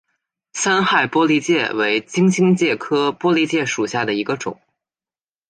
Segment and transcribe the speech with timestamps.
[0.53, 4.59] 三害玻璃介为金星介科玻璃介属下的一个种。